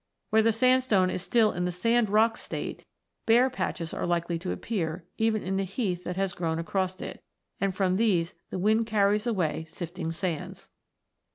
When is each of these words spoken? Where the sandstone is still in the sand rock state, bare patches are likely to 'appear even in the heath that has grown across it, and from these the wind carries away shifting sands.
Where 0.31 0.41
the 0.41 0.51
sandstone 0.51 1.11
is 1.11 1.21
still 1.21 1.51
in 1.51 1.65
the 1.65 1.71
sand 1.71 2.09
rock 2.09 2.35
state, 2.35 2.83
bare 3.27 3.51
patches 3.51 3.93
are 3.93 4.07
likely 4.07 4.39
to 4.39 4.51
'appear 4.51 5.05
even 5.19 5.43
in 5.43 5.57
the 5.57 5.63
heath 5.63 6.05
that 6.05 6.15
has 6.15 6.33
grown 6.33 6.57
across 6.57 6.99
it, 7.01 7.21
and 7.59 7.75
from 7.75 7.97
these 7.97 8.33
the 8.49 8.57
wind 8.57 8.87
carries 8.87 9.27
away 9.27 9.67
shifting 9.71 10.11
sands. 10.11 10.69